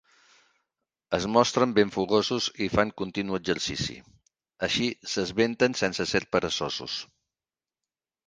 [1.17, 3.97] Es mostren ben fogosos i fan continu exercici;
[4.69, 6.97] així s'esventen sense ser peresosos.